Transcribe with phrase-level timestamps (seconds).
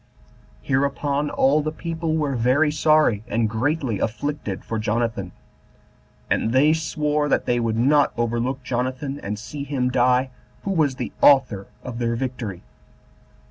[0.63, 5.31] Hereupon all the people were very sorry, and greatly afflicted for Jonathan;
[6.27, 10.31] and they sware that they would not overlook Jonathan, and see him die,
[10.63, 12.63] who was the author of their victory.